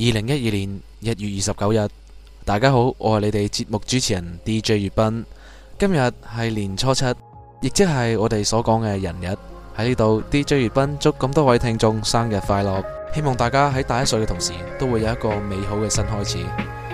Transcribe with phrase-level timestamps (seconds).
[0.00, 1.88] 二零一二年一月二十九日，
[2.44, 5.24] 大家好，我係你哋節目主持人 DJ 月斌。
[5.76, 7.04] 今日係年初七，
[7.60, 9.36] 亦即係我哋所講嘅人日。
[9.76, 16.38] 喺呢度，DJ 月斌祝咁多位聽眾生日快樂，希望大家喺大一歲嘅同時，都會有一個美好嘅新開始。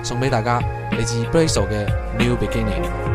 [0.02, 0.58] 送俾大家
[0.90, 1.86] 嚟自 Brazo 嘅
[2.18, 3.13] New Beginning。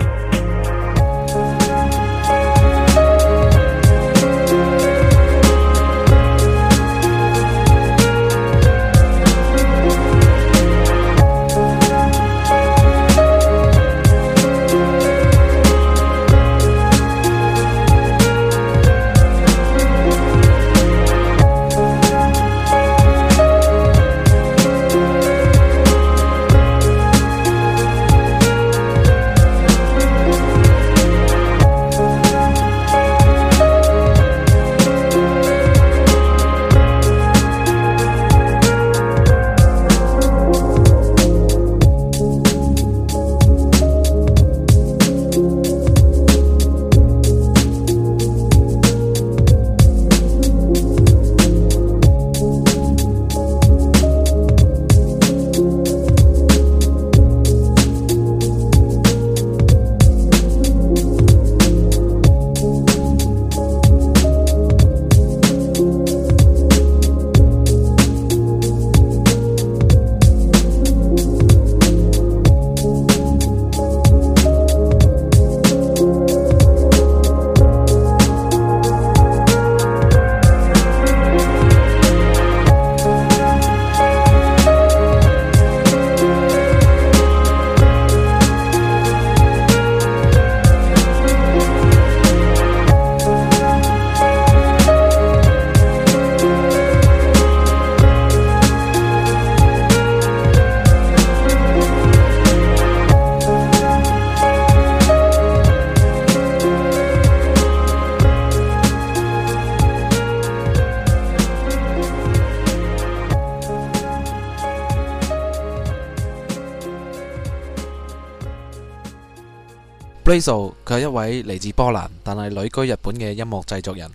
[120.30, 124.08] Brazo 佢係一位嚟自波蘭，但係旅居日本嘅音樂製作人。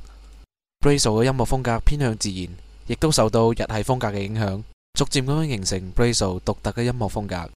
[0.78, 2.48] Brazo 嘅音樂風格偏向自然，
[2.86, 4.62] 亦都受到日系風格嘅影響，
[4.96, 7.34] 逐漸咁樣形成 Brazo 獨特嘅音樂風格。
[7.34, 7.50] 而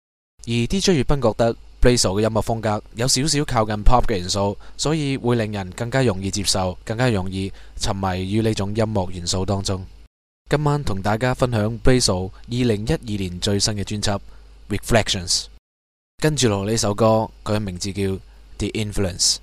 [0.67, 9.85] DJ 月斌覺得 Brazo 嘅音樂風格有少少靠近 pop 嘅元素，所以會令人更加容易接受，更加容易沉迷於呢種音樂元素當中。
[10.49, 14.19] 今晚同大家分享 Brazo 二零一二年最新嘅專輯
[14.67, 15.45] Reflections。
[16.17, 18.17] 跟住落呢首歌，佢嘅名字叫。
[18.57, 19.39] The Influence。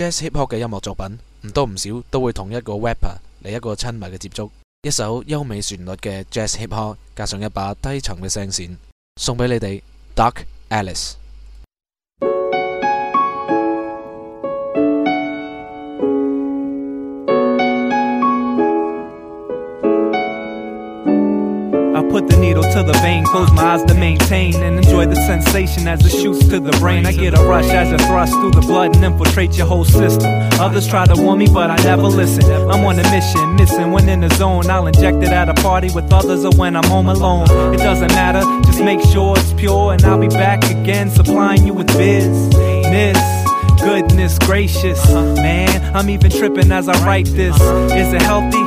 [0.00, 4.48] Jazz Hip Hop 嘅音樂作品，唔多唔少都會同一個 rapper 嚟一個親密嘅接觸。
[4.80, 8.76] 一首優美旋律嘅 Jazz Hip Hop，加上一把低沉嘅聲線，
[9.20, 9.82] 送俾你哋
[10.16, 11.16] Dark Alice。
[22.80, 26.60] To the vein, close my eyes to maintain and enjoy the sensation as it shoots to
[26.60, 27.04] the brain.
[27.06, 30.30] I get a rush as it thrusts through the blood and infiltrates your whole system.
[30.60, 32.44] Others try to warn me, but I never listen.
[32.70, 34.70] I'm on a mission, missing when in the zone.
[34.70, 37.44] I'll inject it at a party with others or when I'm home alone.
[37.74, 41.74] It doesn't matter, just make sure it's pure, and I'll be back again, supplying you
[41.74, 43.39] with business.
[43.82, 47.54] Goodness gracious, man, I'm even tripping as I write this.
[47.56, 48.58] Is it healthy?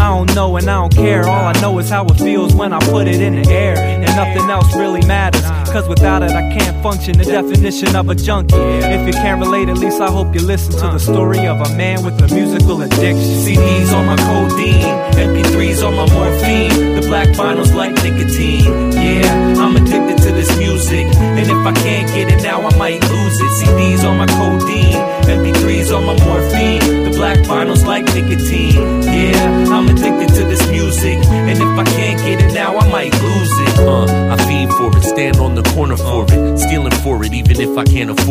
[0.00, 1.28] I don't know and I don't care.
[1.28, 3.76] All I know is how it feels when I put it in the air.
[3.76, 5.42] And nothing else really matters.
[5.72, 7.18] Cause without it, I can't function.
[7.18, 8.56] The definition of a junkie.
[8.56, 11.76] If you can't relate, at least I hope you listen to the story of a
[11.76, 13.14] man with a musical addiction.
[13.16, 14.82] CDs on my codeine,
[15.16, 17.00] MP3s on my morphine.
[17.00, 18.92] The black vinyls like nicotine.
[18.92, 21.06] Yeah, I'm addicted to this music.
[21.20, 23.52] And if I can't get it now, I might lose it.
[23.60, 24.98] CDs on my codeine,
[25.38, 27.04] MP3s on my morphine.
[27.04, 29.02] The black vinyls like nicotine.
[29.02, 31.18] Yeah, I'm addicted to this music.
[31.30, 33.78] And if I can't get it now, I might lose it.
[33.78, 37.60] Uh, I fiend for it, stand on the corner for it, stealing for it, even
[37.60, 38.21] if I can't afford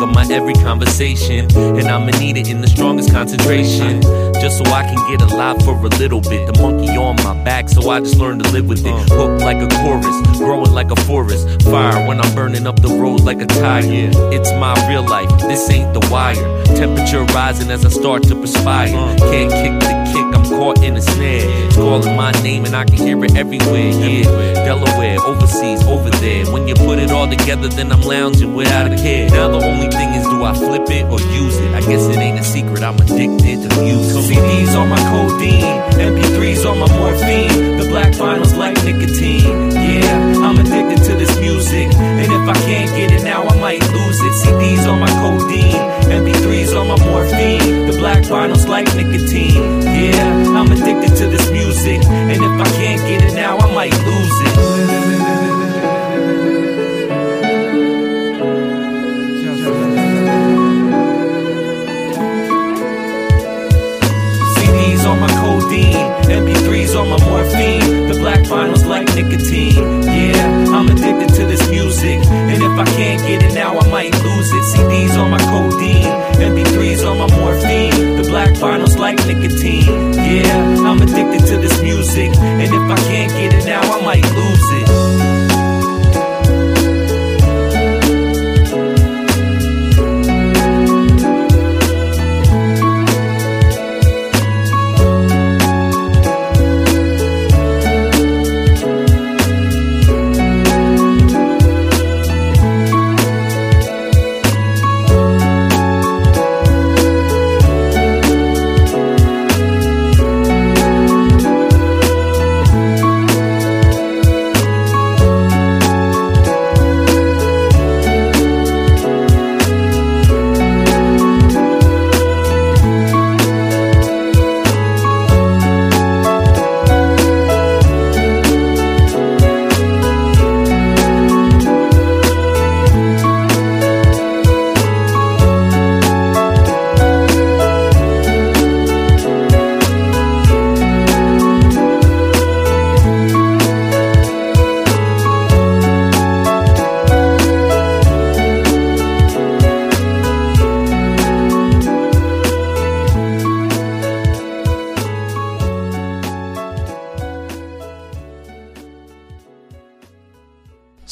[0.00, 4.02] of my every conversation, and I'ma need it in the strongest concentration,
[4.40, 6.52] just so I can get alive for a little bit.
[6.52, 8.92] The monkey on my back, so I just learn to live with it.
[8.92, 9.16] Uh.
[9.16, 13.20] Hooked like a chorus, growing like a forest, fire when I'm burning up the road
[13.20, 13.82] like a tire.
[14.32, 16.34] It's my real life, this ain't the wire.
[16.76, 18.94] Temperature rising as I start to perspire.
[18.94, 19.16] Uh.
[19.18, 20.77] Can't kick the kick, I'm caught
[21.98, 23.90] calling my name and I can hear it everywhere.
[23.90, 24.22] Yeah,
[24.64, 26.46] Delaware, overseas, over there.
[26.52, 29.28] When you put it all together, then I'm lounging without a care.
[29.30, 31.74] Now the only thing is, do I flip it or use it?
[31.74, 34.36] I guess it ain't a secret, I'm addicted to music.
[34.36, 37.78] CDs on my codeine, MP3s on my morphine.
[37.78, 39.70] The black vinyls like nicotine.
[39.72, 41.92] Yeah, I'm addicted to this music.
[41.94, 44.34] And if I can't get it now, I might lose it.
[44.44, 47.87] CDs on my codeine, MP3s on my morphine.
[47.98, 49.82] Black vinyls like nicotine.
[49.82, 52.00] Yeah, I'm addicted to this music.
[52.04, 55.17] And if I can't get it now, I might lose it.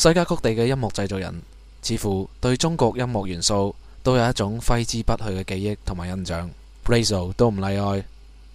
[0.06, 1.42] 世界各地嘅音樂製作人，
[1.82, 6.50] 似乎對中國音樂元素都有一種揮之不去嘅記憶同埋印象。
[6.86, 8.04] Brazo 都唔例外。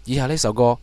[0.05, 0.77] 以下呢首歌《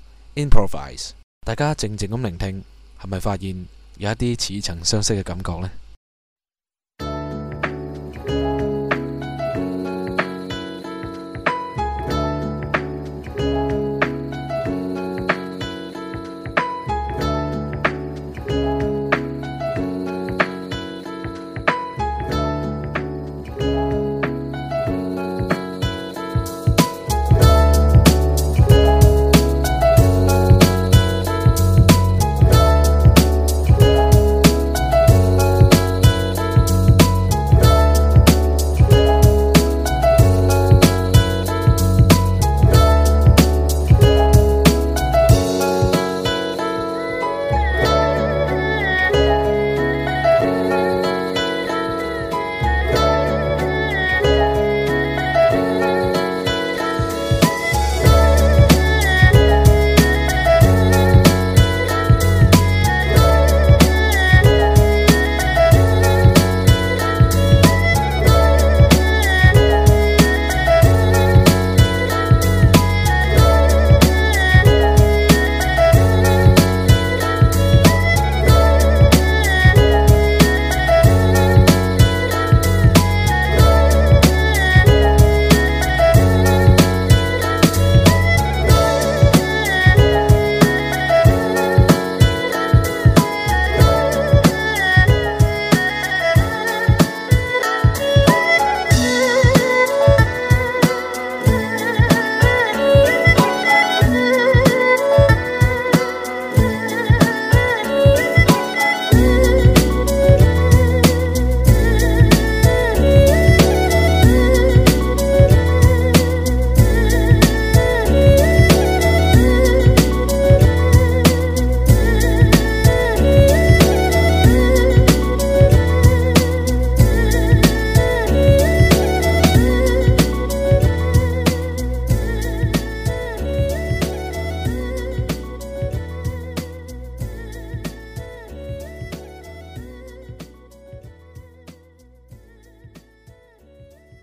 [0.48, 1.12] Improvise》，
[1.46, 2.64] 大家靜靜咁聆聽，
[3.02, 3.66] 係咪發現
[3.98, 5.70] 有一啲似曾相識嘅感覺呢？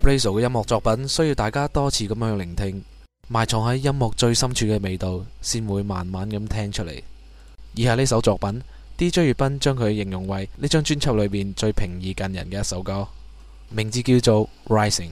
[0.06, 2.84] Brazo 嘅音樂作品需要大家多次咁樣去聆聽，
[3.26, 7.02] 埋藏喺音樂最深處嘅味道，先會慢慢咁聽出嚟。
[7.74, 8.62] 以下呢首作品
[8.96, 13.08] ，DJ 月斌將佢形容為呢張專輯裏邊最平易近人嘅一首歌，
[13.68, 15.10] 名字叫做 Rising。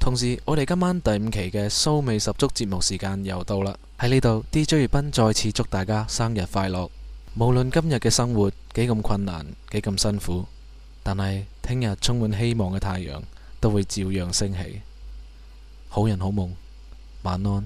[0.00, 3.76] 同時，我哋今晚第五期嘅騷味十足節目時間又到啦。
[4.00, 6.90] 喺呢度，DJ 月斌再次祝大家生日快樂。
[7.36, 10.46] 無論今日嘅生活幾咁困難，幾咁辛苦，
[11.04, 13.20] 但係聽日充滿希望嘅太陽
[13.64, 14.82] 都会照样升起。
[15.88, 16.54] 好人好梦，
[17.22, 17.64] 晚安。